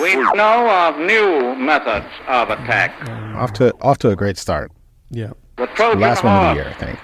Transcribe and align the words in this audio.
We 0.00 0.16
know 0.16 0.70
of 0.70 0.98
new 0.98 1.54
methods 1.56 2.06
of 2.26 2.50
attack. 2.50 3.08
Off 3.36 3.52
to 3.54 3.72
off 3.80 3.98
to 3.98 4.10
a 4.10 4.16
great 4.16 4.38
start. 4.38 4.72
Yeah. 5.10 5.32
The 5.56 5.66
Trojan 5.66 6.00
Last 6.00 6.24
one 6.24 6.32
of 6.34 6.56
the 6.56 6.62
year, 6.62 6.70
I 6.70 6.72
think. 6.74 6.98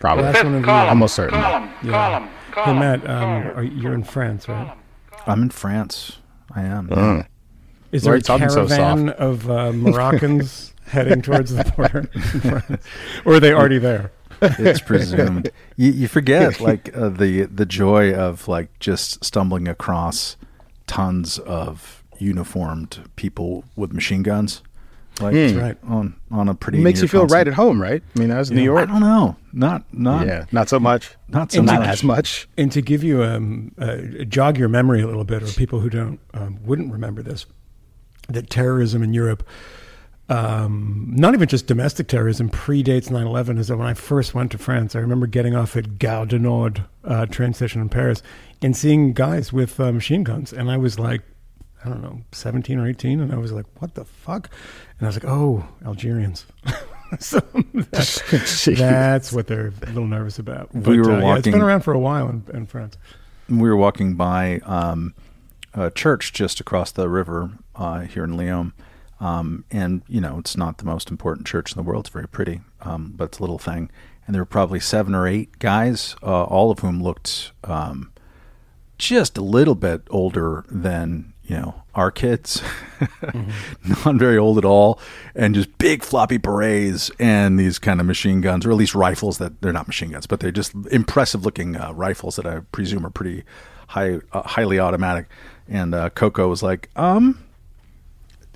Probably. 0.00 0.24
Last 0.24 0.44
one 0.44 0.54
of 0.56 0.62
the 0.62 0.68
year. 0.68 0.76
Almost 0.76 1.14
certain. 1.14 1.40
Column, 1.40 1.70
Yeah. 1.82 2.28
column, 2.50 2.74
Hey, 2.76 2.80
Matt, 2.80 3.00
um, 3.08 3.42
column. 3.42 3.58
are, 3.58 3.62
you're 3.62 3.94
in 3.94 4.04
France, 4.04 4.48
right? 4.48 4.76
I'm 5.26 5.42
in 5.42 5.50
France. 5.50 6.18
I 6.54 6.62
am. 6.62 6.88
Mm. 6.88 7.26
Is 7.92 8.02
there 8.02 8.12
are 8.12 8.16
a 8.16 8.18
you 8.18 8.22
talking 8.22 8.48
so 8.50 8.66
caravan 8.66 9.10
of 9.10 9.48
uh, 9.50 9.72
Moroccans 9.72 10.74
heading 10.86 11.22
towards 11.22 11.54
the 11.54 11.64
border 11.76 12.10
in 12.12 12.78
Or 13.24 13.34
are 13.36 13.40
they 13.40 13.52
already 13.52 13.78
there? 13.78 14.12
It's 14.42 14.80
presumed. 14.80 15.50
you, 15.76 15.92
you 15.92 16.08
forget 16.08 16.60
like 16.60 16.94
uh, 16.96 17.08
the 17.10 17.42
the 17.44 17.64
joy 17.64 18.12
of 18.12 18.48
like 18.48 18.76
just 18.80 19.24
stumbling 19.24 19.68
across 19.68 20.36
tons 20.86 21.38
of 21.38 22.01
uniformed 22.22 23.00
people 23.16 23.64
with 23.76 23.92
machine 23.92 24.22
guns. 24.22 24.62
Like 25.20 25.34
Mm. 25.34 25.60
right. 25.60 25.76
on 25.86 26.14
on 26.30 26.48
a 26.48 26.54
pretty 26.54 26.78
It 26.78 26.82
makes 26.84 27.02
you 27.02 27.08
feel 27.08 27.20
constant- 27.22 27.38
right 27.38 27.48
at 27.48 27.54
home, 27.54 27.82
right? 27.82 28.02
I 28.16 28.18
mean, 28.18 28.30
that 28.30 28.38
was 28.38 28.50
New 28.50 28.62
York. 28.62 28.78
I 28.78 28.80
York. 28.80 28.90
don't 28.92 29.00
know. 29.00 29.36
Not 29.52 29.84
not 29.92 30.26
Yeah, 30.26 30.46
not 30.52 30.70
so 30.70 30.80
much. 30.80 31.10
not 31.28 31.52
so 31.52 31.60
Not 31.60 31.80
much. 31.80 31.88
as 31.88 32.02
much. 32.02 32.48
And 32.56 32.72
to 32.72 32.80
give 32.80 33.04
you 33.04 33.22
um, 33.22 33.72
uh, 33.78 33.96
jog 34.26 34.56
your 34.56 34.70
memory 34.70 35.02
a 35.02 35.06
little 35.06 35.24
bit, 35.24 35.42
or 35.42 35.46
people 35.48 35.80
who 35.80 35.90
don't 35.90 36.18
um, 36.32 36.58
wouldn't 36.64 36.90
remember 36.90 37.22
this, 37.22 37.44
that 38.30 38.48
terrorism 38.48 39.02
in 39.02 39.12
Europe, 39.12 39.42
um, 40.30 41.12
not 41.14 41.34
even 41.34 41.46
just 41.46 41.66
domestic 41.66 42.08
terrorism, 42.08 42.48
predates 42.48 43.10
9/11. 43.10 43.58
Is 43.58 43.68
that 43.68 43.76
when 43.76 43.86
I 43.88 43.94
first 43.94 44.34
went 44.34 44.50
to 44.52 44.58
France, 44.58 44.96
I 44.96 45.00
remember 45.00 45.26
getting 45.26 45.54
off 45.54 45.76
at 45.76 45.98
Gare 45.98 46.24
du 46.24 46.38
Nord 46.38 46.84
uh, 47.04 47.26
train 47.26 47.52
station 47.52 47.82
in 47.82 47.90
Paris 47.90 48.22
and 48.62 48.74
seeing 48.74 49.12
guys 49.12 49.52
with 49.52 49.78
uh, 49.78 49.92
machine 49.92 50.22
guns, 50.24 50.52
and 50.54 50.70
I 50.70 50.78
was 50.78 50.98
like, 50.98 51.20
I 51.84 51.88
don't 51.88 52.02
know, 52.02 52.20
17 52.32 52.78
or 52.78 52.88
18, 52.88 53.20
and 53.20 53.32
I 53.32 53.36
was 53.36 53.52
like, 53.52 53.66
what 53.80 53.94
the 53.94 54.04
fuck? 54.04 54.50
And 54.98 55.06
I 55.06 55.08
was 55.08 55.16
like, 55.16 55.24
oh, 55.26 55.66
Algerians. 55.84 56.46
so 57.18 57.40
that's, 57.90 58.64
that's 58.66 59.32
what 59.32 59.46
they're 59.48 59.72
a 59.82 59.86
little 59.86 60.06
nervous 60.06 60.38
about. 60.38 60.72
We 60.74 60.80
But, 60.80 60.96
were 60.96 61.12
uh, 61.12 61.20
yeah, 61.20 61.36
it's 61.38 61.48
been 61.48 61.60
around 61.60 61.80
for 61.82 61.92
a 61.92 61.98
while 61.98 62.28
in, 62.28 62.44
in 62.54 62.66
France. 62.66 62.96
we 63.48 63.68
were 63.68 63.76
walking 63.76 64.14
by 64.14 64.60
um, 64.64 65.14
a 65.74 65.90
church 65.90 66.32
just 66.32 66.60
across 66.60 66.92
the 66.92 67.08
river 67.08 67.50
uh, 67.74 68.00
here 68.00 68.24
in 68.24 68.36
Lyon. 68.36 68.72
Um, 69.20 69.64
and, 69.70 70.02
you 70.08 70.20
know, 70.20 70.38
it's 70.38 70.56
not 70.56 70.78
the 70.78 70.84
most 70.84 71.10
important 71.10 71.46
church 71.46 71.72
in 71.72 71.76
the 71.76 71.82
world. 71.88 72.06
It's 72.06 72.12
very 72.12 72.26
pretty, 72.28 72.60
um, 72.80 73.12
but 73.16 73.24
it's 73.24 73.38
a 73.38 73.42
little 73.42 73.58
thing. 73.58 73.90
And 74.26 74.34
there 74.34 74.42
were 74.42 74.46
probably 74.46 74.80
seven 74.80 75.14
or 75.14 75.26
eight 75.26 75.58
guys, 75.58 76.16
uh, 76.22 76.44
all 76.44 76.70
of 76.70 76.80
whom 76.80 77.02
looked 77.02 77.52
um, 77.64 78.12
just 78.98 79.36
a 79.36 79.42
little 79.42 79.74
bit 79.74 80.02
older 80.10 80.64
than, 80.68 81.32
you 81.52 81.58
know, 81.58 81.74
our 81.94 82.10
kids. 82.10 82.62
Not 84.04 84.14
very 84.14 84.38
old 84.38 84.56
at 84.56 84.64
all. 84.64 84.98
And 85.34 85.54
just 85.54 85.76
big 85.76 86.02
floppy 86.02 86.38
berets 86.38 87.10
and 87.18 87.58
these 87.60 87.78
kind 87.78 88.00
of 88.00 88.06
machine 88.06 88.40
guns, 88.40 88.64
or 88.64 88.70
at 88.70 88.76
least 88.78 88.94
rifles 88.94 89.36
that 89.36 89.60
they're 89.60 89.72
not 89.72 89.86
machine 89.86 90.12
guns, 90.12 90.26
but 90.26 90.40
they're 90.40 90.50
just 90.50 90.72
impressive 90.90 91.44
looking 91.44 91.76
uh, 91.76 91.92
rifles 91.92 92.36
that 92.36 92.46
I 92.46 92.60
presume 92.72 93.04
are 93.04 93.10
pretty 93.10 93.44
high, 93.88 94.20
uh, 94.32 94.42
highly 94.42 94.78
automatic. 94.78 95.26
And 95.68 95.94
uh, 95.94 96.08
Coco 96.08 96.48
was 96.48 96.62
like, 96.62 96.88
um, 96.96 97.44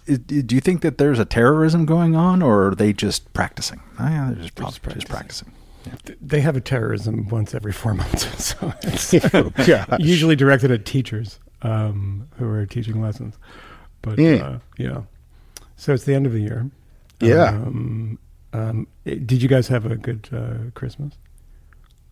do 0.06 0.54
you 0.54 0.62
think 0.62 0.80
that 0.80 0.96
there's 0.96 1.18
a 1.18 1.26
terrorism 1.26 1.84
going 1.84 2.16
on, 2.16 2.40
or 2.40 2.68
are 2.68 2.74
they 2.74 2.94
just 2.94 3.30
practicing? 3.34 3.82
Oh, 4.00 4.08
yeah, 4.08 4.30
they're 4.32 4.42
just, 4.42 4.54
prob- 4.54 4.94
just 4.94 5.08
practicing. 5.08 5.52
Yeah. 5.84 6.14
They 6.22 6.40
have 6.40 6.56
a 6.56 6.62
terrorism 6.62 7.28
once 7.28 7.54
every 7.54 7.72
four 7.72 7.92
months, 7.92 8.44
so 8.44 8.72
it's 8.82 9.12
Gosh. 9.66 10.00
usually 10.00 10.36
directed 10.36 10.70
at 10.70 10.86
teachers 10.86 11.40
um, 11.66 12.28
who 12.38 12.46
are 12.48 12.66
teaching 12.66 13.00
lessons. 13.02 13.34
But 14.02 14.18
Mm. 14.18 14.40
uh, 14.42 14.58
yeah, 14.78 15.02
so 15.76 15.92
it's 15.92 16.04
the 16.04 16.14
end 16.14 16.26
of 16.26 16.32
the 16.32 16.40
year. 16.40 16.70
Yeah. 17.20 17.48
Um, 17.48 18.18
um, 18.52 18.86
eh, 19.06 19.16
did 19.24 19.42
you 19.42 19.48
guys 19.48 19.68
have 19.68 19.86
a 19.86 19.96
good 19.96 20.28
uh, 20.32 20.70
Christmas? 20.74 21.14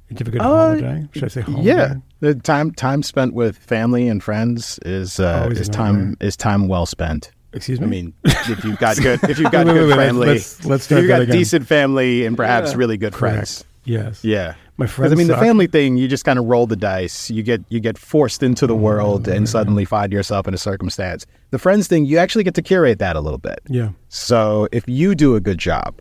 Did 0.08 0.20
you 0.20 0.24
have 0.24 0.28
a 0.28 0.30
good 0.32 0.40
Uh, 0.40 0.44
holiday? 0.44 1.08
Should 1.12 1.24
I 1.24 1.28
say 1.28 1.40
holiday? 1.42 1.62
Yeah, 1.66 1.94
the 2.20 2.34
time 2.34 2.72
time 2.72 3.02
spent 3.02 3.32
with 3.34 3.56
family 3.56 4.08
and 4.08 4.22
friends 4.22 4.78
is 4.84 5.18
uh, 5.20 5.48
is 5.52 5.68
time 5.68 6.16
is 6.20 6.36
time 6.36 6.68
well 6.68 6.86
spent. 6.86 7.30
Excuse 7.52 7.80
me. 7.80 7.86
I 7.86 7.88
mean, 7.90 8.14
if 8.24 8.64
you've 8.64 8.78
got 8.78 8.96
good 9.02 9.22
if 9.24 9.38
you've 9.38 9.52
got 9.52 9.66
Wait, 9.66 9.74
wait, 9.74 9.80
good 9.80 9.88
wait, 9.90 9.96
let's- 9.96 10.06
family, 10.08 10.26
let's- 10.26 10.64
let's 10.64 10.90
if 10.92 10.98
you've 10.98 11.08
got 11.08 11.22
again. 11.22 11.36
decent 11.36 11.66
family 11.66 12.26
and 12.26 12.36
perhaps 12.36 12.72
Yeah. 12.72 12.78
really 12.78 12.96
good 12.96 13.12
correct. 13.12 13.34
friends. 13.36 13.64
Yes. 13.84 14.24
Yeah. 14.24 14.54
My 14.76 14.86
'Cause, 14.86 14.94
friends. 14.94 15.12
I 15.12 15.16
mean, 15.16 15.28
the 15.28 15.36
family 15.36 15.66
thing, 15.68 15.96
you 15.96 16.08
just 16.08 16.24
kind 16.24 16.38
of 16.38 16.46
roll 16.46 16.66
the 16.66 16.74
dice. 16.76 17.30
You 17.30 17.42
get 17.44 17.62
you 17.68 17.78
get 17.80 17.96
forced 17.96 18.42
into 18.42 18.66
the 18.66 18.74
world 18.74 19.24
Mm. 19.26 19.36
and 19.36 19.48
suddenly 19.48 19.84
find 19.84 20.12
yourself 20.12 20.48
in 20.48 20.54
a 20.54 20.58
circumstance. 20.58 21.26
The 21.50 21.58
friends 21.58 21.86
thing, 21.86 22.06
you 22.06 22.18
actually 22.18 22.42
get 22.44 22.54
to 22.54 22.62
curate 22.62 22.98
that 22.98 23.14
a 23.14 23.20
little 23.20 23.38
bit. 23.38 23.60
Yeah. 23.68 23.90
So 24.08 24.66
if 24.72 24.84
you 24.88 25.14
do 25.14 25.36
a 25.36 25.40
good 25.40 25.58
job, 25.58 25.94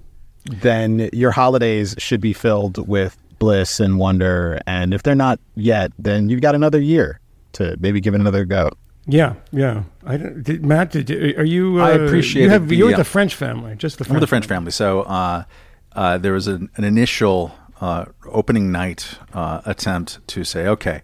then 0.50 1.10
your 1.14 1.32
holidays 1.32 1.94
should 2.00 2.20
be 2.22 2.34
filled 2.34 2.88
with 2.88 3.16
bliss 3.40 3.80
and 3.80 4.00
wonder. 4.00 4.60
And 4.66 4.94
if 4.94 5.04
they're 5.04 5.14
not 5.16 5.40
yet, 5.56 5.92
then 6.00 6.30
you've 6.30 6.42
got 6.42 6.56
another 6.56 6.82
year 6.82 7.20
to 7.54 7.76
maybe 7.80 8.02
give 8.02 8.14
it 8.16 8.22
another 8.22 8.44
go. 8.46 8.72
Yeah, 9.06 9.34
yeah. 9.52 9.84
I 10.06 10.18
don't, 10.18 10.42
did, 10.44 10.66
Matt, 10.66 10.92
did, 10.92 11.12
are 11.38 11.44
you? 11.44 11.80
Uh, 11.82 11.86
I 11.86 11.94
You 12.16 12.50
have 12.50 12.70
the, 12.70 12.76
you're 12.76 12.88
with 12.88 12.96
uh, 12.96 13.00
the 13.00 13.04
French 13.04 13.36
family, 13.36 13.76
just 13.76 13.98
the 14.00 14.06
I'm 14.06 14.10
French. 14.12 14.22
the 14.22 14.28
French 14.28 14.46
family. 14.48 14.72
So 14.72 15.02
uh, 15.02 15.44
uh, 15.94 16.18
there 16.18 16.32
was 16.34 16.48
an, 16.48 16.70
an 16.78 16.86
initial 16.86 17.54
uh, 17.84 18.06
opening 18.40 18.72
night 18.72 19.18
uh, 19.34 19.60
attempt 19.66 20.26
to 20.30 20.44
say, 20.44 20.68
okay, 20.68 21.02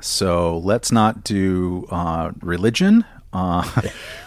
so 0.00 0.58
let's 0.58 0.90
not 0.90 1.22
do 1.24 1.86
uh, 1.90 2.32
religion. 2.40 3.04
Uh, 3.32 3.62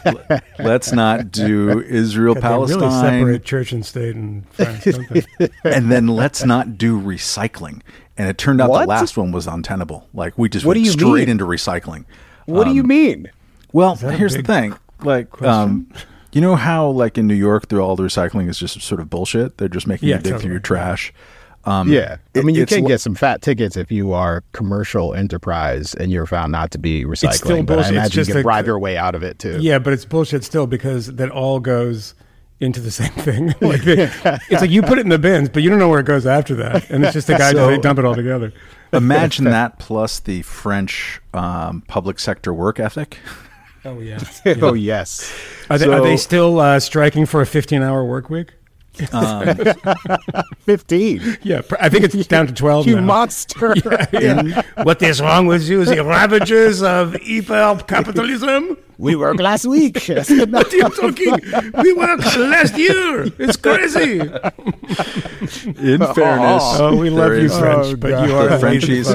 let's 0.59 0.91
not 0.91 1.31
do 1.31 1.81
Israel 1.87 2.35
They 2.35 2.41
really 2.41 2.67
Palestine, 2.77 3.01
separate 3.01 3.43
church 3.43 3.71
and 3.71 3.85
state 3.85 4.15
in 4.15 4.43
France, 4.51 4.85
and 5.63 5.91
then 5.91 6.07
let's 6.07 6.45
not 6.45 6.77
do 6.77 6.99
recycling. 6.99 7.81
And 8.17 8.27
it 8.29 8.37
turned 8.37 8.61
out 8.61 8.69
What? 8.69 8.81
the 8.81 8.87
last 8.87 9.17
one 9.17 9.31
was 9.31 9.47
untenable. 9.47 10.07
Like 10.13 10.37
we 10.37 10.47
just 10.49 10.65
What 10.65 10.75
went 10.75 10.83
do 10.85 10.87
you 10.87 10.91
straight 10.91 11.21
mean? 11.27 11.29
into 11.29 11.45
recycling. 11.45 12.05
What 12.45 12.65
do 12.65 12.73
you 12.73 12.83
mean? 12.83 13.31
Well, 13.73 13.95
here's 13.95 14.35
the 14.35 14.43
thing. 14.43 14.75
Like, 15.03 15.41
um, 15.41 15.87
you 16.31 16.41
know 16.41 16.55
how 16.55 16.89
like 16.89 17.17
in 17.17 17.27
New 17.27 17.35
York, 17.35 17.67
through 17.67 17.81
all 17.81 17.95
the 17.95 18.03
recycling 18.03 18.49
is 18.49 18.59
just 18.59 18.79
sort 18.81 18.99
of 19.01 19.09
bullshit. 19.09 19.57
They're 19.57 19.69
just 19.69 19.87
making 19.87 20.09
Yeah, 20.09 20.15
you 20.17 20.21
dig 20.21 20.31
totally. 20.33 20.41
through 20.43 20.51
your 20.51 20.59
trash. 20.59 21.13
Um, 21.69 21.91
Yeah. 21.91 22.17
I 22.35 22.39
it- 22.39 22.45
mean, 22.45 22.55
you 22.55 22.65
can 22.65 22.83
get 22.85 22.99
some 22.99 23.15
fat 23.15 23.41
tickets 23.41 23.77
if 23.77 23.91
you 23.91 24.11
are 24.13 24.43
commercial 24.53 25.13
enterprise 25.13 25.93
and 25.93 26.11
you're 26.11 26.25
found 26.25 26.51
not 26.51 26.71
to 26.71 26.77
be 26.79 27.05
recycling. 27.05 27.33
still 27.33 27.63
but 27.63 27.73
I 27.73 27.75
bullshit. 27.75 27.79
It's 27.81 27.89
imagine 27.91 28.11
you 28.11 28.15
just 28.15 28.29
can 28.31 28.39
a- 28.39 28.43
bribe 28.43 28.65
your 28.65 28.79
way 28.79 28.97
out 28.97 29.15
of 29.15 29.23
it 29.23 29.37
too. 29.39 29.57
yeah, 29.61 29.77
but 29.79 29.93
it's 29.93 30.05
bullshit 30.05 30.43
still 30.43 30.67
because 30.67 31.07
that 31.07 31.29
all 31.29 31.59
goes 31.59 32.15
into 32.59 32.79
the 32.81 32.91
same 33.01 33.11
thing. 33.11 33.47
like 33.61 33.83
they, 33.83 34.03
it's 34.49 34.61
like 34.61 34.69
you 34.71 34.81
put 34.81 34.97
it 34.97 35.01
in 35.01 35.09
the 35.09 35.19
bins, 35.19 35.49
but 35.49 35.61
you 35.63 35.69
don't 35.69 35.79
know 35.79 35.89
where 35.89 35.99
it 35.99 36.05
goes 36.05 36.25
after 36.25 36.55
that, 36.55 36.89
and 36.89 37.03
it's 37.05 37.13
just 37.13 37.27
the 37.27 37.35
guy 37.37 37.51
So- 37.53 37.67
they 37.67 37.77
dump 37.77 37.99
it 37.99 38.05
all 38.05 38.15
together. 38.15 38.51
Imagine 38.91 39.45
that 39.45 39.77
plus 39.77 40.19
the 40.19 40.41
French 40.41 41.21
um, 41.35 41.83
public 41.87 42.19
sector 42.19 42.51
work 42.53 42.79
ethic. 42.79 43.19
Oh 43.85 43.99
yeah. 43.99 44.19
oh 44.61 44.73
yes. 44.73 45.31
Are 45.69 45.77
they, 45.77 45.85
are 45.87 46.01
they 46.01 46.17
still 46.17 46.59
uh, 46.59 46.79
striking 46.79 47.25
for 47.27 47.39
a 47.41 47.45
15-hour 47.45 48.03
work 48.03 48.29
week? 48.31 48.53
Um, 49.13 49.55
Fifteen. 50.59 51.37
Yeah, 51.43 51.61
I 51.79 51.89
think 51.89 52.05
it's 52.05 52.27
down 52.27 52.47
to 52.47 52.53
12 52.53 52.87
You 52.87 52.95
now. 52.97 53.01
monster. 53.01 53.73
what 54.83 55.01
is 55.01 55.21
wrong 55.21 55.47
with 55.47 55.67
you? 55.67 55.85
The 55.85 56.03
ravages 56.03 56.83
of 56.83 57.15
evil 57.17 57.77
capitalism? 57.77 58.77
We 58.99 59.15
work 59.15 59.39
last 59.39 59.65
week. 59.65 59.95
What 60.09 60.73
are 60.73 60.77
you 60.77 60.89
talking? 60.89 61.39
We 61.83 61.93
worked 61.93 62.35
last 62.37 62.77
year. 62.77 63.31
It's 63.39 63.55
crazy. 63.57 64.19
in 64.19 65.99
fairness, 66.13 66.63
Oh, 66.79 66.95
we 66.97 67.09
love 67.09 67.31
you, 67.33 67.45
is- 67.45 67.57
French, 67.57 67.85
Oh, 67.87 67.95
but 67.95 68.09
God. 68.11 68.27
you 68.29 68.35
are 68.35 68.49
the 68.49 68.59
Frenchies 68.59 69.09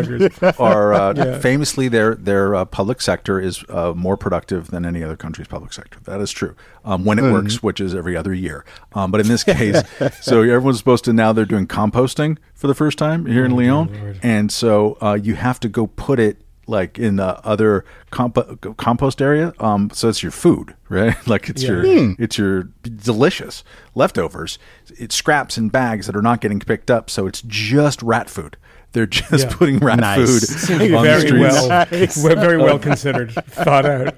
are 0.58 0.94
uh, 0.94 1.14
Yeah. 1.16 1.38
famously 1.38 1.88
their 1.88 2.14
their 2.14 2.54
uh, 2.54 2.64
public 2.64 3.00
sector 3.00 3.38
is 3.40 3.64
uh, 3.68 3.92
more 3.94 4.16
productive 4.16 4.70
than 4.70 4.84
any 4.86 5.02
other 5.04 5.16
country's 5.16 5.48
public 5.48 5.72
sector. 5.72 5.98
That 6.04 6.20
is 6.20 6.30
true 6.32 6.54
um, 6.84 7.04
when 7.04 7.18
it 7.18 7.30
works, 7.30 7.62
which 7.62 7.80
is 7.80 7.94
every 7.94 8.16
other 8.16 8.32
year. 8.32 8.64
Um, 8.94 9.10
but 9.10 9.20
in 9.20 9.28
this 9.28 9.44
case, 9.44 9.82
so 10.20 10.40
everyone's 10.42 10.78
supposed 10.78 11.04
to 11.04 11.12
now 11.12 11.32
they're 11.32 11.44
doing 11.44 11.66
composting 11.66 12.38
for 12.54 12.66
the 12.68 12.74
first 12.74 12.96
time 12.98 13.26
here 13.26 13.44
in 13.44 13.52
Lyon, 13.54 14.18
and 14.22 14.50
so 14.50 14.96
uh, 15.02 15.18
you 15.20 15.34
have 15.34 15.60
to 15.60 15.68
go 15.68 15.86
put 15.86 16.18
it 16.18 16.38
like 16.66 16.98
in 16.98 17.16
the 17.16 17.38
other 17.46 17.84
comp- 18.10 18.76
compost 18.76 19.20
area. 19.20 19.52
Um, 19.60 19.90
so 19.92 20.08
it's 20.08 20.22
your 20.22 20.32
food, 20.32 20.74
right? 20.88 21.14
like 21.28 21.48
it's 21.48 21.62
Yeah. 21.62 21.82
your 21.82 22.14
it's 22.18 22.38
your 22.38 22.62
delicious 22.82 23.64
leftovers. 23.94 24.58
It's 24.98 25.14
scraps 25.14 25.56
and 25.56 25.70
bags 25.70 26.06
that 26.06 26.16
are 26.16 26.22
not 26.22 26.40
getting 26.40 26.60
picked 26.60 26.90
up, 26.90 27.10
so 27.10 27.26
it's 27.26 27.42
just 27.46 28.02
rat 28.02 28.28
food. 28.30 28.56
They're 28.92 29.06
just 29.06 29.48
Yeah. 29.48 29.54
putting 29.58 29.78
rat 29.78 29.98
Nice. 30.00 30.66
food 30.66 30.72
on 30.72 30.78
the 30.88 31.00
very 31.02 31.20
streets 31.26 31.40
well, 31.40 31.68
Nice. 31.90 32.22
we're 32.22 32.36
very 32.36 32.58
well 32.58 32.78
considered, 32.78 33.32
thought 33.32 33.86
out. 33.86 34.14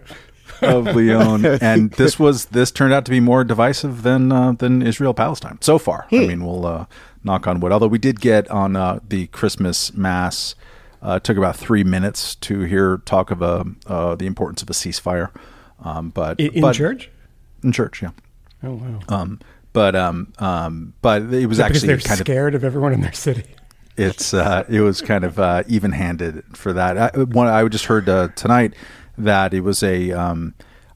of 0.62 0.86
Lyon, 0.86 1.44
and 1.60 1.90
this 1.92 2.18
was 2.18 2.46
this 2.46 2.70
turned 2.70 2.92
out 2.94 3.04
to 3.04 3.10
be 3.10 3.20
more 3.20 3.44
divisive 3.44 4.02
than 4.02 4.32
uh, 4.32 4.52
than 4.52 4.80
Israel 4.80 5.12
Palestine 5.12 5.58
so 5.60 5.78
far. 5.78 6.06
I 6.10 6.16
mean, 6.26 6.42
we'll 6.46 6.64
uh, 6.64 6.86
knock 7.22 7.46
on 7.46 7.60
wood. 7.60 7.72
Although 7.72 7.88
we 7.88 7.98
did 7.98 8.20
get 8.22 8.50
on 8.50 8.74
uh, 8.74 9.00
the 9.06 9.26
Christmas 9.26 9.92
mass, 9.92 10.54
uh, 10.54 10.56
it 11.14 11.24
took 11.24 11.36
about 11.36 11.56
three 11.56 11.84
minutes 11.84 12.34
to 12.36 12.60
hear 12.60 12.98
talk 12.98 13.30
of 13.30 13.42
uh, 13.42 13.64
uh, 13.86 14.14
the 14.16 14.26
importance 14.26 14.62
of 14.62 14.68
a 14.70 14.72
ceasefire. 14.72 15.30
Um, 15.84 16.10
but 16.10 16.40
In, 16.40 16.52
in 16.54 16.60
but- 16.62 16.74
church? 16.74 17.10
in 17.62 17.72
church, 17.72 18.02
yeah. 18.02 18.10
Oh 18.62 18.74
wow! 18.74 19.00
Um, 19.08 19.40
but 19.72 19.94
um, 19.94 20.32
um, 20.38 20.94
but 21.02 21.22
it 21.22 21.46
was 21.46 21.58
Yeah, 21.58 21.68
because 21.68 21.82
actually 21.82 21.86
they're 21.88 21.98
kind 21.98 22.20
of 22.20 22.26
scared 22.26 22.54
of 22.54 22.64
everyone 22.64 22.92
in 22.92 23.00
their 23.02 23.12
city. 23.12 23.44
it's 23.96 24.32
uh, 24.34 24.64
it 24.68 24.80
was 24.80 25.00
kind 25.02 25.24
of 25.24 25.38
uh, 25.38 25.62
even-handed 25.68 26.42
for 26.56 26.72
that. 26.72 26.96
I, 27.14 27.18
one, 27.24 27.46
I 27.48 27.66
just 27.68 27.84
heard 27.86 28.08
uh, 28.08 28.28
tonight 28.28 28.74
that 29.18 29.52
it 29.54 29.60
was 29.60 29.82
a 29.82 30.12
um, 30.12 30.54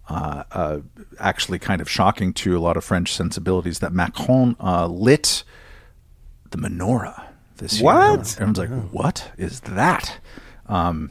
uh, 0.08 0.44
uh, 0.52 0.78
actually 1.18 1.58
kind 1.58 1.80
of 1.80 1.88
shocking 1.90 2.32
to 2.34 2.56
a 2.56 2.60
lot 2.60 2.76
of 2.76 2.84
French 2.84 3.12
sensibilities 3.12 3.78
that 3.80 3.92
Macron 3.92 4.56
uh, 4.60 4.86
lit 4.86 5.44
the 6.50 6.58
menorah 6.58 7.26
this 7.60 7.74
year. 7.80 7.84
What? 7.84 8.32
Everyone's 8.40 8.58
like, 8.58 8.70
"What 8.90 9.30
is 9.38 9.60
that?" 9.60 10.18
Um, 10.66 11.10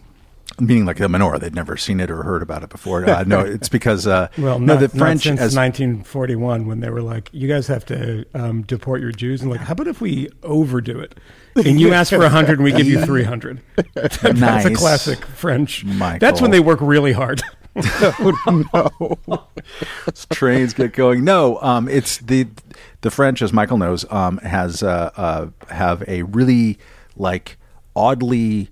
meaning 0.60 0.86
like 0.86 0.98
the 0.98 1.07
menorah. 1.07 1.40
They'd 1.40 1.56
never 1.56 1.78
seen 1.78 2.00
it 2.00 2.12
or 2.12 2.24
heard 2.24 2.42
about 2.42 2.63
it 2.63 2.69
before. 2.69 3.10
Uh, 3.10 3.24
no, 3.24 3.40
it's 3.40 3.69
because 3.78 4.07
uh, 4.07 4.28
Well, 4.38 4.60
no, 4.60 4.74
not, 4.74 4.80
the 4.81 4.90
French 4.90 5.24
since 5.24 5.40
as 5.40 5.56
1941 5.56 6.66
when 6.66 6.80
they 6.80 6.90
were 6.90 7.01
like, 7.01 7.30
"You 7.31 7.48
guys 7.48 7.68
have 7.68 7.86
to 7.86 8.25
um, 8.34 8.63
deport 8.63 9.01
your 9.01 9.12
Jews," 9.12 9.42
and 9.42 9.51
like, 9.51 9.62
how 9.62 9.74
about 9.74 9.88
if 9.88 10.01
we 10.01 10.30
overdo 10.44 11.00
it? 11.00 11.16
And 11.56 11.80
you 11.80 11.94
ask 11.94 12.12
for 12.12 12.19
100 12.19 12.60
and 12.60 12.63
we 12.63 12.72
give 12.72 12.88
you 12.88 13.04
300. 13.04 13.62
That's 13.94 14.24
a 14.24 14.74
classic 14.74 15.25
French. 15.25 15.84
Michael. 15.84 16.19
That's 16.19 16.42
when 16.42 16.51
they 16.51 16.60
work 16.60 16.80
really 16.81 17.12
hard. 17.12 17.42
trains 20.30 20.74
get 20.74 20.94
going. 20.94 21.24
No, 21.24 21.60
um, 21.62 21.88
it's 21.88 22.18
the 22.18 22.48
the 23.02 23.12
French, 23.12 23.42
as 23.42 23.54
Michael 23.54 23.78
knows, 23.78 24.10
um, 24.12 24.38
has 24.40 24.84
uh, 24.84 25.12
uh, 25.16 25.48
have 25.74 26.04
a 26.08 26.24
really 26.24 26.78
like 27.16 27.58
oddly 27.96 28.70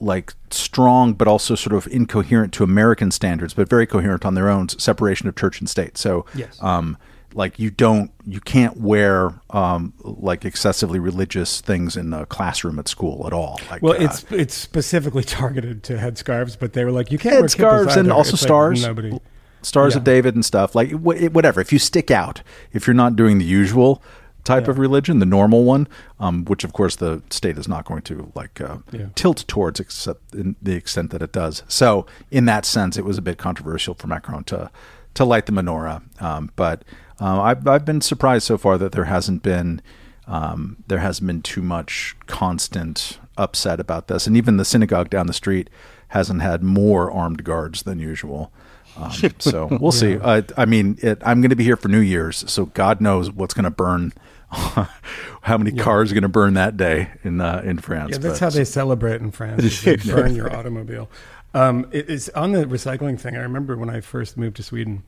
like 0.00 0.34
strong, 0.50 1.12
but 1.12 1.26
also 1.26 1.54
sort 1.54 1.74
of 1.74 1.86
incoherent 1.92 2.52
to 2.54 2.64
American 2.64 3.10
standards, 3.10 3.54
but 3.54 3.68
very 3.68 3.86
coherent 3.86 4.24
on 4.24 4.34
their 4.34 4.48
own 4.48 4.68
separation 4.68 5.28
of 5.28 5.36
church 5.36 5.60
and 5.60 5.68
state. 5.68 5.98
So, 5.98 6.24
Yes. 6.34 6.56
um, 6.62 6.96
like 7.34 7.58
you 7.58 7.70
don't, 7.70 8.10
you 8.26 8.40
can't 8.40 8.78
wear 8.78 9.40
um, 9.50 9.92
like 10.02 10.44
excessively 10.44 10.98
religious 10.98 11.60
things 11.60 11.96
in 11.96 12.12
a 12.12 12.24
classroom 12.26 12.78
at 12.78 12.88
school 12.88 13.26
at 13.26 13.32
all. 13.32 13.60
Like, 13.70 13.82
Well, 13.82 13.92
uh, 13.94 14.04
it's 14.04 14.24
it's 14.30 14.54
specifically 14.54 15.22
targeted 15.40 15.82
to 15.84 15.94
headscarves, 15.96 16.58
but 16.58 16.72
they 16.72 16.84
were 16.84 16.92
like, 16.92 17.12
you 17.12 17.18
can't 17.18 17.34
wear 17.34 17.42
head 17.42 17.50
scarves 17.50 17.96
and 17.96 18.10
also 18.10 18.32
It's 18.32 18.42
like 18.42 18.46
stars, 18.48 18.82
nobody. 18.82 19.18
stars 19.62 19.94
Yeah. 19.94 19.98
of 19.98 20.04
David 20.04 20.34
and 20.34 20.44
stuff. 20.44 20.74
Like 20.74 20.90
whatever. 20.92 21.60
If 21.60 21.72
you 21.72 21.78
stick 21.78 22.10
out, 22.10 22.42
if 22.72 22.86
you're 22.86 22.94
not 22.94 23.14
doing 23.16 23.38
the 23.38 23.44
usual 23.44 24.02
type 24.44 24.64
Yeah. 24.64 24.70
of 24.70 24.78
religion, 24.78 25.18
the 25.18 25.26
normal 25.26 25.64
one, 25.64 25.86
um, 26.18 26.46
which 26.46 26.64
of 26.64 26.72
course 26.72 26.96
the 26.96 27.22
state 27.28 27.58
is 27.58 27.68
not 27.68 27.84
going 27.84 28.00
to 28.02 28.32
like 28.34 28.60
uh, 28.60 28.78
Yeah. 28.90 29.06
tilt 29.14 29.44
towards, 29.46 29.78
except 29.80 30.34
in 30.34 30.56
the 30.62 30.72
extent 30.74 31.10
that 31.10 31.20
it 31.20 31.32
does. 31.32 31.62
So 31.68 32.06
in 32.30 32.46
that 32.46 32.64
sense, 32.64 32.96
it 32.96 33.04
was 33.04 33.18
a 33.18 33.22
bit 33.22 33.36
controversial 33.36 33.94
for 33.94 34.06
Macron 34.06 34.44
to 34.44 34.70
to 35.14 35.24
light 35.24 35.46
the 35.46 35.52
menorah. 35.52 36.00
Um, 36.22 36.50
but 36.54 36.84
uh, 37.20 37.40
I've 37.42 37.66
I've 37.66 37.84
been 37.84 38.00
surprised 38.00 38.46
so 38.46 38.58
far 38.58 38.78
that 38.78 38.92
there 38.92 39.04
hasn't 39.04 39.42
been. 39.42 39.82
Um, 40.26 40.76
there 40.88 40.98
hasn't 40.98 41.26
been 41.26 41.40
too 41.40 41.62
much 41.62 42.14
constant 42.26 43.18
upset 43.38 43.80
about 43.80 44.08
this, 44.08 44.26
and 44.26 44.36
even 44.36 44.58
the 44.58 44.64
synagogue 44.64 45.08
down 45.08 45.26
the 45.26 45.32
street 45.32 45.70
hasn't 46.08 46.42
had 46.42 46.62
more 46.62 47.10
armed 47.10 47.44
guards 47.44 47.82
than 47.82 47.98
usual. 47.98 48.52
Um, 48.96 49.10
so 49.38 49.68
we'll 49.80 49.92
see. 49.92 50.18
Uh, 50.18 50.42
I 50.56 50.66
mean, 50.66 50.98
it, 51.02 51.22
I'm 51.24 51.40
going 51.40 51.50
to 51.50 51.56
be 51.56 51.64
here 51.64 51.76
for 51.76 51.88
New 51.88 52.00
Year's, 52.00 52.50
so 52.50 52.66
God 52.66 53.00
knows 53.00 53.30
what's 53.30 53.54
going 53.54 53.64
to 53.64 53.70
burn. 53.70 54.12
how 54.50 55.58
many 55.58 55.72
cars 55.72 56.10
are 56.10 56.14
going 56.14 56.22
to 56.22 56.28
burn 56.28 56.54
that 56.54 56.76
day 56.76 57.10
in 57.22 57.40
uh, 57.40 57.60
in 57.64 57.78
France? 57.78 58.12
Yeah, 58.12 58.18
that's 58.18 58.40
but- 58.40 58.44
how 58.44 58.50
they 58.50 58.64
celebrate 58.64 59.20
in 59.20 59.30
France. 59.30 59.82
They 59.82 59.96
burn 60.06 60.34
your 60.34 60.54
automobile. 60.54 61.10
Um, 61.54 61.86
it, 61.92 62.08
it's 62.08 62.28
on 62.30 62.52
the 62.52 62.64
recycling 62.64 63.18
thing. 63.18 63.36
I 63.36 63.40
remember 63.40 63.76
when 63.76 63.90
I 63.90 64.00
first 64.00 64.36
moved 64.36 64.56
to 64.56 64.62
Sweden, 64.62 65.02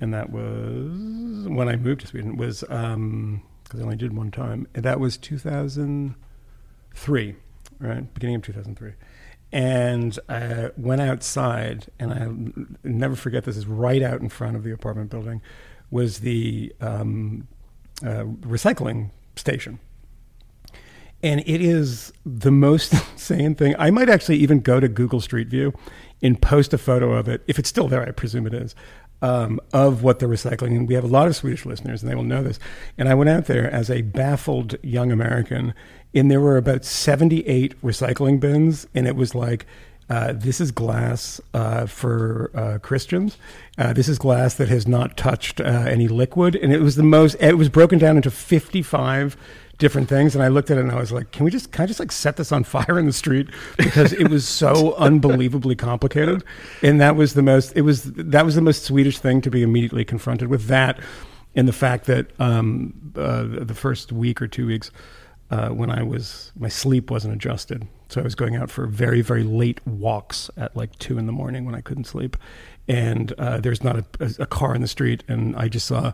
and 0.00 0.14
that 0.14 0.30
was 0.30 1.48
when 1.48 1.68
I 1.68 1.76
moved 1.76 2.00
to 2.02 2.06
Sweden 2.06 2.36
was 2.36 2.60
because 2.60 3.80
I 3.80 3.82
only 3.82 3.96
did 3.96 4.16
one 4.16 4.30
time. 4.30 4.68
And 4.74 4.84
that 4.84 5.00
was 5.00 5.16
2003, 5.16 7.34
right? 7.78 8.14
Beginning 8.14 8.36
of 8.36 8.42
2003. 8.42 8.92
And 9.52 10.18
I 10.28 10.70
went 10.76 11.00
outside, 11.00 11.86
and 11.98 12.12
I 12.12 12.28
never 12.86 13.16
forget 13.16 13.44
this. 13.44 13.56
Is 13.56 13.66
right 13.66 14.02
out 14.02 14.20
in 14.20 14.28
front 14.28 14.56
of 14.56 14.64
the 14.64 14.72
apartment 14.72 15.10
building 15.10 15.40
was 15.90 16.20
the 16.20 16.74
um, 16.80 17.48
uh, 18.02 18.24
recycling 18.42 19.10
station 19.36 19.78
and 21.22 21.40
it 21.40 21.60
is 21.60 22.12
the 22.24 22.50
most 22.50 22.92
insane 22.92 23.54
thing. 23.54 23.74
I 23.78 23.90
might 23.90 24.08
actually 24.08 24.36
even 24.36 24.60
go 24.60 24.80
to 24.80 24.88
Google 24.88 25.20
Street 25.20 25.48
View 25.48 25.72
and 26.22 26.40
post 26.40 26.72
a 26.72 26.78
photo 26.78 27.12
of 27.12 27.28
it, 27.28 27.42
if 27.46 27.58
it's 27.58 27.68
still 27.68 27.88
there, 27.88 28.02
I 28.02 28.10
presume 28.10 28.46
it 28.46 28.54
is, 28.54 28.74
um, 29.22 29.60
of 29.72 30.02
what 30.02 30.18
they're 30.18 30.28
recycling. 30.28 30.76
And 30.76 30.88
we 30.88 30.94
have 30.94 31.04
a 31.04 31.08
lot 31.08 31.26
of 31.26 31.36
Swedish 31.36 31.66
listeners, 31.66 32.02
and 32.02 32.10
they 32.10 32.14
will 32.14 32.22
know 32.22 32.42
this. 32.42 32.58
And 32.98 33.08
I 33.08 33.14
went 33.14 33.30
out 33.30 33.46
there 33.46 33.70
as 33.70 33.90
a 33.90 34.02
baffled 34.02 34.76
young 34.82 35.10
American, 35.10 35.74
and 36.14 36.30
there 36.30 36.40
were 36.40 36.56
about 36.56 36.84
78 36.84 37.80
recycling 37.82 38.40
bins, 38.40 38.86
and 38.94 39.06
it 39.06 39.16
was 39.16 39.34
like, 39.34 39.66
uh, 40.08 40.32
this 40.32 40.60
is 40.60 40.70
glass 40.70 41.40
uh, 41.52 41.86
for 41.86 42.50
uh, 42.54 42.78
Christians. 42.78 43.38
Uh, 43.76 43.92
this 43.92 44.08
is 44.08 44.18
glass 44.18 44.54
that 44.54 44.68
has 44.68 44.86
not 44.86 45.16
touched 45.16 45.60
uh, 45.60 45.64
any 45.64 46.06
liquid, 46.06 46.54
and 46.54 46.72
it 46.72 46.80
was 46.80 46.94
the 46.94 47.02
most. 47.02 47.34
It 47.40 47.58
was 47.58 47.68
broken 47.68 47.98
down 47.98 48.16
into 48.16 48.30
fifty-five 48.30 49.36
different 49.78 50.08
things, 50.08 50.34
and 50.34 50.42
I 50.42 50.48
looked 50.48 50.70
at 50.70 50.78
it 50.78 50.80
and 50.80 50.92
I 50.92 50.96
was 50.98 51.12
like, 51.12 51.32
"Can 51.32 51.44
we 51.44 51.50
just, 51.50 51.72
can 51.72 51.84
I 51.84 51.86
just 51.86 52.00
like 52.00 52.12
set 52.12 52.36
this 52.36 52.52
on 52.52 52.64
fire 52.64 52.98
in 52.98 53.06
the 53.06 53.12
street?" 53.12 53.48
Because 53.76 54.12
it 54.12 54.28
was 54.28 54.46
so 54.46 54.94
unbelievably 54.98 55.76
complicated, 55.76 56.44
and 56.82 57.00
that 57.00 57.16
was 57.16 57.34
the 57.34 57.42
most. 57.42 57.72
It 57.76 57.82
was 57.82 58.04
that 58.04 58.44
was 58.44 58.54
the 58.54 58.60
most 58.60 58.84
Swedish 58.84 59.18
thing 59.18 59.40
to 59.42 59.50
be 59.50 59.62
immediately 59.62 60.04
confronted 60.04 60.48
with 60.48 60.66
that, 60.66 60.98
and 61.54 61.68
the 61.68 61.72
fact 61.72 62.06
that 62.06 62.28
um, 62.40 63.12
uh, 63.16 63.44
the 63.48 63.74
first 63.74 64.12
week 64.12 64.40
or 64.40 64.48
two 64.48 64.66
weeks 64.66 64.90
uh, 65.50 65.68
when 65.68 65.90
I 65.90 66.02
was 66.02 66.52
my 66.56 66.68
sleep 66.68 67.10
wasn't 67.10 67.34
adjusted, 67.34 67.86
so 68.08 68.20
I 68.20 68.24
was 68.24 68.34
going 68.34 68.56
out 68.56 68.70
for 68.70 68.86
very 68.86 69.20
very 69.20 69.44
late 69.44 69.84
walks 69.86 70.50
at 70.56 70.76
like 70.76 70.98
two 70.98 71.18
in 71.18 71.26
the 71.26 71.32
morning 71.32 71.64
when 71.64 71.74
I 71.74 71.80
couldn't 71.80 72.04
sleep, 72.04 72.36
and 72.88 73.32
uh, 73.38 73.58
there's 73.58 73.84
not 73.84 73.96
a, 73.96 74.04
a, 74.20 74.30
a 74.40 74.46
car 74.46 74.74
in 74.74 74.80
the 74.80 74.88
street, 74.88 75.22
and 75.28 75.54
I 75.56 75.68
just 75.68 75.86
saw 75.86 76.12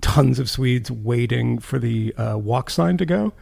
tons 0.00 0.38
of 0.38 0.48
Swedes 0.50 0.90
waiting 0.90 1.58
for 1.58 1.78
the 1.78 2.14
uh, 2.16 2.36
walk 2.38 2.70
sign 2.70 2.96
to 2.98 3.06
go. 3.06 3.32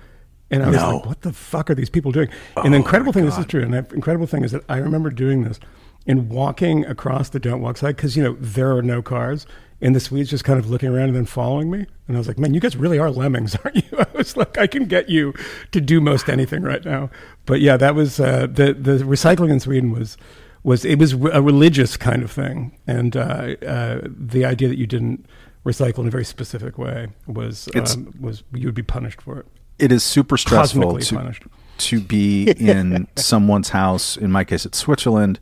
And 0.51 0.63
I 0.65 0.69
was 0.69 0.77
No. 0.77 0.97
like, 0.97 1.07
what 1.07 1.21
the 1.23 1.33
fuck 1.33 1.71
are 1.71 1.75
these 1.75 1.91
people 1.91 2.11
doing? 2.13 2.29
and 2.57 2.73
the 2.75 2.77
incredible 2.79 3.13
thing, 3.13 3.25
this 3.25 3.39
is 3.39 3.47
true, 3.47 3.63
and 3.63 3.73
the 3.73 3.87
incredible 3.95 4.27
thing 4.27 4.43
is 4.43 4.51
that 4.53 4.63
I 4.69 4.79
remember 4.79 5.11
doing 5.11 5.45
this 5.45 5.61
and 6.07 6.29
walking 6.29 6.85
across 6.87 7.29
the 7.29 7.39
don't 7.39 7.61
walk 7.61 7.77
side 7.77 7.95
because, 7.97 8.17
you 8.17 8.23
know, 8.25 8.37
there 8.41 8.75
are 8.77 8.83
no 8.83 9.01
cars. 9.03 9.47
And 9.83 9.95
the 9.97 10.01
Swedes 10.01 10.29
just 10.29 10.45
kind 10.45 10.59
of 10.59 10.69
looking 10.69 10.91
around 10.91 11.05
and 11.09 11.17
then 11.17 11.25
following 11.25 11.71
me. 11.71 11.87
And 12.07 12.15
I 12.17 12.19
was 12.21 12.29
like, 12.29 12.39
man, 12.39 12.53
you 12.53 12.61
guys 12.61 12.77
really 12.77 12.99
are 12.99 13.11
lemmings, 13.11 13.57
aren't 13.65 13.77
you? 13.77 13.99
I 13.99 14.07
was 14.15 14.37
like, 14.37 14.59
I 14.59 14.67
can 14.67 14.85
get 14.85 15.09
you 15.09 15.33
to 15.73 15.81
do 15.81 16.01
most 16.03 16.29
anything 16.29 16.63
right 16.63 16.85
now. 16.85 17.09
But 17.47 17.61
yeah, 17.63 17.79
that 17.79 17.95
was 17.95 18.21
uh, 18.21 18.47
the, 18.47 18.75
the 18.75 18.99
recycling 19.05 19.51
in 19.51 19.61
Sweden 19.61 19.91
was 19.93 20.19
was 20.63 20.85
it 20.85 20.99
was 20.99 21.15
a 21.15 21.41
religious 21.41 21.97
kind 21.97 22.23
of 22.23 22.31
thing, 22.31 22.77
and 22.87 23.17
uh, 23.17 23.55
uh, 23.67 24.01
the 24.05 24.45
idea 24.45 24.69
that 24.69 24.77
you 24.77 24.87
didn't 24.87 25.25
recycle 25.65 25.99
in 25.99 26.09
a 26.09 26.11
very 26.11 26.25
specific 26.25 26.79
way 26.79 27.09
was 27.27 27.69
um, 27.75 28.15
was 28.21 28.43
you 28.55 28.67
would 28.67 28.75
be 28.75 28.83
punished 28.83 29.21
for 29.23 29.39
it. 29.41 29.47
it 29.79 29.93
is 29.93 30.03
super 30.03 30.37
stressful 30.37 30.99
to, 30.99 31.15
punished. 31.17 31.45
to 31.79 32.01
be 32.01 32.51
in 32.51 33.07
someone's 33.17 33.71
house. 33.71 34.17
In 34.17 34.31
my 34.33 34.45
case, 34.45 34.65
it's 34.67 34.79
Switzerland, 34.79 35.39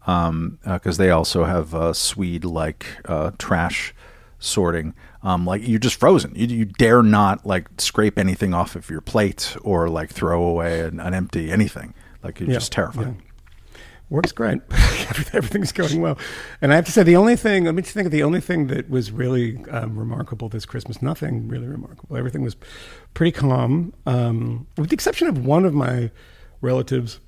because 0.00 0.96
they 0.96 1.10
also 1.10 1.44
have 1.44 1.74
uh, 1.74 1.92
Swede 1.92 2.44
like 2.44 2.86
uh, 3.04 3.30
trash 3.38 3.94
sorting. 4.38 4.94
Um, 5.22 5.44
like 5.46 5.66
you're 5.68 5.78
just 5.78 5.96
frozen. 5.96 6.32
You, 6.34 6.46
you 6.46 6.64
dare 6.64 7.02
not 7.02 7.44
like 7.44 7.68
scrape 7.78 8.18
anything 8.18 8.54
off 8.54 8.74
of 8.74 8.88
your 8.88 9.02
plate 9.02 9.54
or 9.62 9.88
like 9.88 10.10
throw 10.10 10.42
away 10.42 10.80
an, 10.80 10.98
an 10.98 11.12
empty 11.14 11.52
anything. 11.52 11.92
Like 12.22 12.40
you're 12.40 12.48
Yeah, 12.48 12.54
just 12.56 12.72
terrified. 12.72 13.06
yeah. 13.18 13.29
Works 14.10 14.32
great. 14.32 14.60
Everything's 15.32 15.70
going 15.70 16.00
well. 16.00 16.18
And 16.60 16.72
I 16.72 16.76
have 16.76 16.84
to 16.86 16.92
say, 16.92 17.04
the 17.04 17.14
only 17.14 17.36
thing, 17.36 17.64
let 17.64 17.76
me 17.76 17.82
just 17.82 17.94
think 17.94 18.06
of 18.06 18.12
the 18.12 18.24
only 18.24 18.40
thing 18.40 18.66
that 18.66 18.90
was 18.90 19.12
really 19.12 19.64
um, 19.66 19.96
remarkable 19.96 20.48
this 20.48 20.66
Christmas, 20.66 21.00
nothing 21.00 21.46
really 21.46 21.68
remarkable. 21.68 22.16
Everything 22.16 22.42
was 22.42 22.56
pretty 23.14 23.30
calm, 23.30 23.92
um, 24.06 24.66
with 24.76 24.90
the 24.90 24.94
exception 24.94 25.28
of 25.28 25.46
one 25.46 25.64
of 25.64 25.74
my 25.74 26.10
relatives 26.60 27.20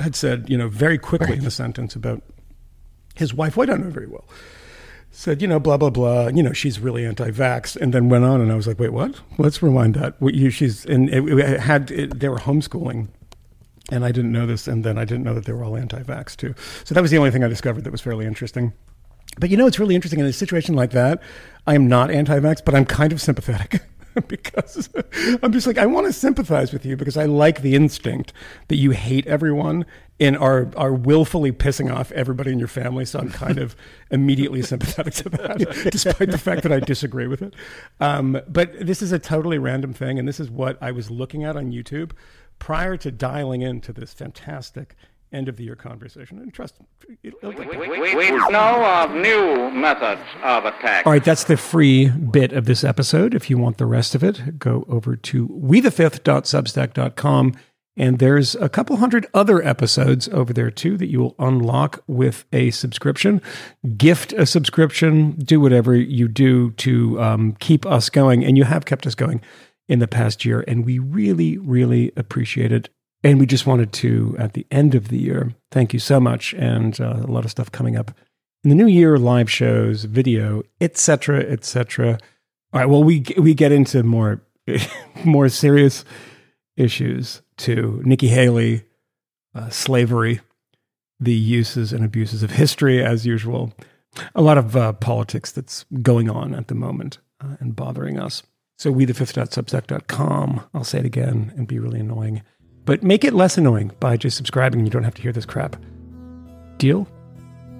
had 0.00 0.16
said, 0.16 0.50
you 0.50 0.58
know, 0.58 0.68
very 0.68 0.98
quickly 0.98 1.36
in 1.36 1.46
a 1.46 1.50
sentence 1.52 1.94
about 1.94 2.20
his 3.14 3.32
wife, 3.32 3.54
who 3.54 3.62
I 3.62 3.66
don't 3.66 3.80
know 3.80 3.90
very 3.90 4.08
well, 4.08 4.24
said, 5.12 5.40
you 5.40 5.46
know, 5.46 5.60
blah, 5.60 5.76
blah, 5.76 5.90
blah, 5.90 6.26
you 6.26 6.42
know, 6.42 6.52
she's 6.52 6.80
really 6.80 7.06
anti 7.06 7.30
vax, 7.30 7.76
and 7.76 7.94
then 7.94 8.08
went 8.08 8.24
on. 8.24 8.40
And 8.40 8.50
I 8.50 8.56
was 8.56 8.66
like, 8.66 8.80
wait, 8.80 8.92
what? 8.92 9.20
Let's 9.38 9.62
rewind 9.62 9.94
that. 9.94 10.20
What 10.20 10.34
you, 10.34 10.50
she's, 10.50 10.84
and 10.84 11.08
it, 11.10 11.22
it 11.38 11.60
had, 11.60 11.92
it, 11.92 12.18
they 12.18 12.28
were 12.28 12.38
homeschooling 12.38 13.08
and 13.90 14.04
I 14.04 14.12
didn't 14.12 14.32
know 14.32 14.46
this, 14.46 14.66
and 14.66 14.84
then 14.84 14.98
I 14.98 15.04
didn't 15.04 15.24
know 15.24 15.34
that 15.34 15.44
they 15.44 15.52
were 15.52 15.64
all 15.64 15.76
anti-vax 15.76 16.36
too. 16.36 16.54
So 16.84 16.94
that 16.94 17.02
was 17.02 17.10
the 17.10 17.18
only 17.18 17.30
thing 17.30 17.44
I 17.44 17.48
discovered 17.48 17.84
that 17.84 17.92
was 17.92 18.00
fairly 18.00 18.26
interesting. 18.26 18.72
But 19.38 19.50
you 19.50 19.56
know, 19.56 19.66
it's 19.66 19.78
really 19.78 19.94
interesting 19.94 20.20
in 20.20 20.26
a 20.26 20.32
situation 20.32 20.74
like 20.74 20.90
that. 20.92 21.22
I 21.66 21.74
am 21.74 21.88
not 21.88 22.10
anti-vax, 22.10 22.64
but 22.64 22.74
I'm 22.74 22.84
kind 22.84 23.12
of 23.12 23.20
sympathetic 23.20 23.82
because 24.28 24.88
I'm 25.42 25.52
just 25.52 25.66
like 25.66 25.78
I 25.78 25.86
want 25.86 26.06
to 26.06 26.12
sympathize 26.12 26.72
with 26.72 26.86
you 26.86 26.96
because 26.96 27.16
I 27.16 27.26
like 27.26 27.62
the 27.62 27.74
instinct 27.74 28.32
that 28.68 28.76
you 28.76 28.92
hate 28.92 29.26
everyone 29.26 29.84
and 30.18 30.36
are 30.38 30.70
are 30.76 30.94
willfully 30.94 31.52
pissing 31.52 31.94
off 31.94 32.10
everybody 32.12 32.50
in 32.50 32.58
your 32.58 32.68
family. 32.68 33.04
So 33.04 33.18
I'm 33.18 33.30
kind 33.30 33.58
of 33.58 33.76
immediately 34.10 34.62
sympathetic 34.62 35.14
to 35.14 35.28
that, 35.30 35.58
despite 35.92 36.30
the 36.30 36.38
fact 36.38 36.62
that 36.62 36.72
I 36.72 36.80
disagree 36.80 37.26
with 37.26 37.42
it. 37.42 37.54
Um, 38.00 38.40
but 38.48 38.86
this 38.86 39.02
is 39.02 39.12
a 39.12 39.18
totally 39.18 39.58
random 39.58 39.92
thing, 39.92 40.18
and 40.18 40.26
this 40.26 40.40
is 40.40 40.50
what 40.50 40.78
I 40.82 40.92
was 40.92 41.10
looking 41.10 41.44
at 41.44 41.56
on 41.56 41.72
YouTube 41.72 42.12
prior 42.58 42.96
to 42.96 43.10
dialing 43.10 43.62
into 43.62 43.92
this 43.92 44.12
fantastic 44.12 44.96
end 45.32 45.48
of 45.48 45.56
the 45.56 45.64
year 45.64 45.76
conversation. 45.76 46.38
And 46.38 46.52
trust, 46.52 46.76
it'll, 47.22 47.38
it'll 47.50 47.78
We, 47.78 47.88
we, 47.88 48.14
we 48.14 48.30
know 48.30 48.84
of 48.84 49.10
new 49.12 49.70
methods 49.70 50.22
of 50.42 50.64
attack. 50.64 51.06
all 51.06 51.12
right, 51.12 51.24
that's 51.24 51.44
the 51.44 51.56
free 51.56 52.08
bit 52.08 52.52
of 52.52 52.66
this 52.66 52.84
episode. 52.84 53.34
If 53.34 53.50
you 53.50 53.58
want 53.58 53.78
the 53.78 53.86
rest 53.86 54.14
of 54.14 54.22
it, 54.22 54.58
go 54.58 54.84
over 54.88 55.16
to 55.16 55.48
wethefifth.substack.com. 55.48 57.54
And 57.98 58.18
there's 58.18 58.54
a 58.56 58.68
couple 58.68 58.96
hundred 58.96 59.26
other 59.32 59.62
episodes 59.62 60.28
over 60.28 60.52
there 60.52 60.70
too 60.70 60.98
that 60.98 61.06
you 61.06 61.18
will 61.18 61.34
unlock 61.38 62.04
with 62.06 62.44
a 62.52 62.70
subscription. 62.70 63.40
Gift 63.96 64.34
a 64.34 64.44
subscription, 64.44 65.30
do 65.32 65.60
whatever 65.60 65.94
you 65.94 66.28
do 66.28 66.72
to 66.72 67.18
um, 67.22 67.56
keep 67.58 67.86
us 67.86 68.10
going. 68.10 68.44
And 68.44 68.58
you 68.58 68.64
have 68.64 68.84
kept 68.84 69.06
us 69.06 69.14
going 69.14 69.40
in 69.88 69.98
the 69.98 70.08
past 70.08 70.44
year. 70.44 70.64
And 70.66 70.84
we 70.84 70.98
really, 70.98 71.58
really 71.58 72.12
appreciate 72.16 72.72
it. 72.72 72.88
And 73.22 73.40
we 73.40 73.46
just 73.46 73.66
wanted 73.66 73.92
to, 73.94 74.36
at 74.38 74.52
the 74.52 74.66
end 74.70 74.94
of 74.94 75.08
the 75.08 75.18
year, 75.18 75.54
thank 75.70 75.92
you 75.92 75.98
so 75.98 76.20
much. 76.20 76.54
And 76.54 77.00
uh, 77.00 77.22
a 77.22 77.30
lot 77.30 77.44
of 77.44 77.50
stuff 77.50 77.72
coming 77.72 77.96
up 77.96 78.12
in 78.66 78.70
the 78.70 78.74
new 78.74 78.88
year 78.88 79.16
live 79.16 79.48
shows 79.48 80.06
video 80.06 80.60
etc 80.80 81.38
etc 81.38 82.18
all 82.72 82.80
right 82.80 82.88
well 82.88 83.04
we 83.04 83.24
we 83.38 83.54
get 83.54 83.70
into 83.70 84.02
more 84.02 84.42
more 85.24 85.48
serious 85.48 86.04
issues 86.76 87.42
too 87.56 88.02
nikki 88.04 88.26
haley 88.26 88.82
uh, 89.54 89.68
slavery 89.70 90.40
the 91.20 91.32
uses 91.32 91.92
and 91.92 92.04
abuses 92.04 92.42
of 92.42 92.50
history 92.50 93.04
as 93.04 93.24
usual 93.24 93.72
a 94.34 94.42
lot 94.42 94.58
of 94.58 94.74
uh, 94.74 94.92
politics 94.94 95.52
that's 95.52 95.84
going 96.02 96.28
on 96.28 96.52
at 96.52 96.66
the 96.66 96.74
moment 96.74 97.18
uh, 97.40 97.54
and 97.60 97.76
bothering 97.76 98.18
us 98.18 98.42
so 98.76 98.90
we 98.90 99.04
the 99.04 99.14
fifth.substack.com 99.14 100.62
i'll 100.74 100.84
say 100.84 100.98
it 100.98 101.04
again 101.04 101.52
and 101.56 101.66
be 101.66 101.78
really 101.78 102.00
annoying 102.00 102.42
but 102.84 103.02
make 103.02 103.24
it 103.24 103.32
less 103.32 103.58
annoying 103.58 103.90
by 104.00 104.16
just 104.16 104.36
subscribing 104.36 104.84
you 104.84 104.90
don't 104.90 105.04
have 105.04 105.14
to 105.14 105.22
hear 105.22 105.32
this 105.32 105.46
crap 105.46 105.76
deal 106.78 107.08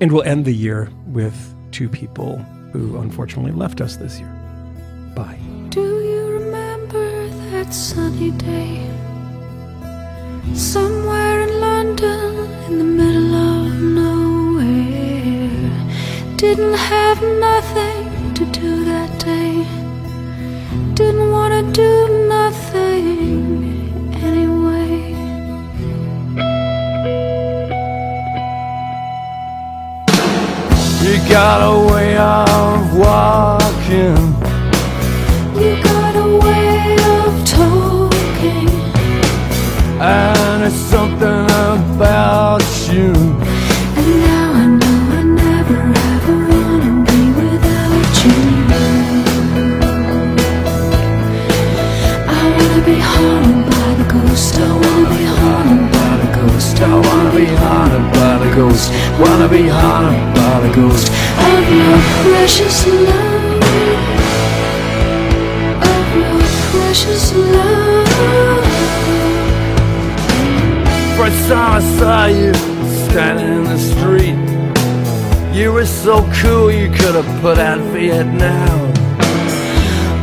and 0.01 0.13
we'll 0.13 0.23
end 0.23 0.45
the 0.45 0.53
year 0.53 0.91
with 1.07 1.55
two 1.73 1.89
people 1.89 2.37
who 2.73 2.99
unfortunately 2.99 3.53
left 3.53 3.81
us 3.81 3.97
this 3.97 4.19
year. 4.19 4.29
Bye. 5.15 5.39
Do 5.71 5.81
you 5.81 6.29
remember 6.41 7.29
that 7.51 7.73
sunny 7.73 8.33
day? 8.33 8.83
Somewhere 10.55 11.43
in 11.43 11.61
London, 11.61 12.37
in 12.67 12.79
the 12.79 12.85
middle 12.85 13.35
of 13.35 13.81
nowhere. 13.81 14.67
Didn't 16.37 16.75
have 16.75 17.23
nothing 17.23 18.35
to 18.35 18.45
do 18.53 18.85
that 18.85 19.19
day. 19.19 19.86
Didn't 20.97 21.31
want 21.31 21.53
to 21.53 21.63
do 21.73 22.27
nothing 22.27 24.15
anyway. 24.15 25.13
You 31.03 31.15
got 31.29 31.61
a 31.61 31.93
way 31.93 32.17
of 32.17 32.97
walking. 32.97 34.17
You 35.61 35.71
got 35.83 36.17
a 36.17 36.29
way 36.39 36.97
of 37.15 37.47
talking. 37.47 38.71
And 40.01 40.65
it's 40.65 40.77
something 40.77 41.45
about 41.95 42.66
ghost. 60.77 61.09
of 61.09 61.65
your 61.79 61.99
precious 62.23 62.87
love. 62.87 63.63
Of 65.93 66.07
your 66.21 66.41
precious 66.71 67.25
love. 67.35 68.65
First 71.17 71.49
time 71.49 71.73
I 71.73 71.83
saw 71.99 72.27
you 72.27 72.53
standing 73.09 73.51
in 73.59 73.65
the 73.65 73.81
street, 73.91 74.39
you 75.59 75.73
were 75.73 75.87
so 75.87 76.15
cool 76.41 76.71
you 76.71 76.91
could 76.91 77.15
have 77.21 77.41
put 77.41 77.59
out 77.59 77.81
Vietnam. 77.95 78.79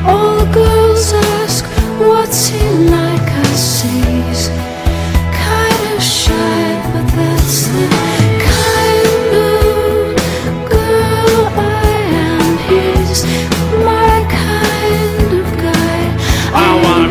All 0.05 0.36
the 0.38 0.50
girls 0.53 1.13
ask, 1.41 1.65
what's 2.00 2.48
he 2.50 2.63
like? 2.95 3.27
I 3.36 3.48
he's 3.53 4.50
kind 5.48 5.83
of 5.95 6.03
shy, 6.03 6.91
but 6.93 7.05
that's 7.17 7.67
the 7.67 8.12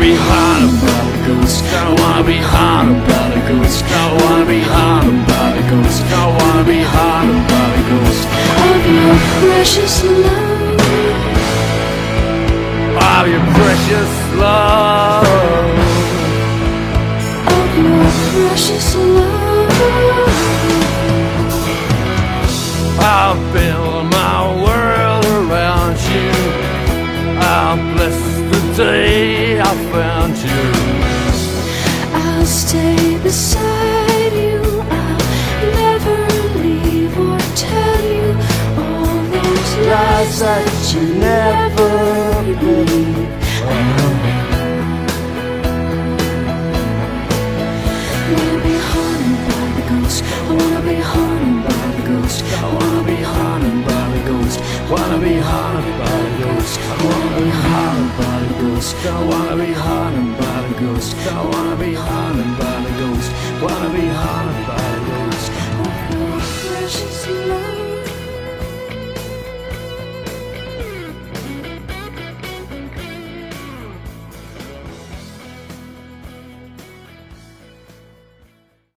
be 0.03 0.13
haunted 0.15 0.75
by 0.83 1.01
the 1.13 1.19
ghost. 1.27 1.63
I 1.79 1.87
wanna 1.99 2.23
be 2.27 2.39
haunted 2.53 2.99
by 3.07 3.25
the 3.35 3.41
ghost. 3.49 3.79
I 4.01 4.05
wanna 4.19 4.45
be 4.53 4.59
haunted 4.73 5.19
by 5.31 5.47
the 5.55 5.63
ghost. 5.71 5.99
I 6.19 6.23
wanna 6.37 6.63
be 6.73 6.79
haunted 6.93 7.41
by 7.51 7.65
the 7.75 7.83
ghost. 7.89 8.23
of 8.67 8.81
your 8.95 9.15
precious 9.39 9.95
love. 10.25 10.81
Of 13.11 13.23
your 13.33 13.45
precious 13.57 14.13
love. 14.43 15.23
Of 17.55 17.69
your 17.79 18.07
precious 18.31 18.87
love. 19.15 19.33
I'll 23.15 23.39
build 23.55 24.03
my 24.19 24.37
world 24.63 25.25
around 25.39 25.95
you. 26.13 26.29
I'll 27.53 27.79
bless 27.93 28.19
the 28.51 28.61
day 28.83 29.52
found 29.91 30.37
you. 30.37 30.63
I'll 32.13 32.45
stay 32.45 33.17
beside 33.23 34.33
you. 34.33 34.61
I'll 34.89 35.19
never 35.83 36.17
leave 36.61 37.17
or 37.17 37.39
tell 37.55 38.01
you 38.17 38.27
all 38.81 39.17
those 39.35 39.71
lies 39.89 40.39
that 40.39 40.93
you 40.93 41.03
never 41.15 41.91
believe. 42.59 43.31
I 43.65 43.75
wanna 48.35 48.59
be 48.67 48.75
haunted 48.89 49.39
by 49.49 49.65
the 49.77 49.83
ghost. 49.91 50.19
I 50.23 50.53
wanna 50.57 50.81
be 50.89 50.97
haunted 51.11 51.57
by 51.67 51.85
the 51.97 52.03
ghost. 52.11 52.39
I 52.61 52.67
wanna 52.75 53.03
be 53.11 53.17
haunted 53.33 53.77
by 53.85 54.03
the 54.15 54.21
ghost. 54.31 54.57
Wanna 54.91 55.19
be 55.19 55.35
haunted 55.49 55.95
by 55.99 56.15
the 56.25 56.31
ghost. 56.43 56.73
I 56.79 56.95
wanna 57.05 57.31
be 57.39 57.49
haunted 57.49 57.72
ghost. 58.83 59.05
I 59.05 59.25
wanna 59.25 59.65
be 59.65 59.71
haunted 59.71 60.37
by 60.37 60.67
the 60.67 60.79
ghost. 60.81 61.15
I 61.15 61.45
wanna 61.45 61.75
be 61.77 61.93
haunted 61.93 62.57
by 62.59 62.81
the 62.85 62.91
ghost. 62.99 63.31
Wanna 63.61 63.89
be 63.93 64.07
haunted 64.07 64.67
by 64.67 64.83
the 64.95 64.99
ghost. 65.07 65.23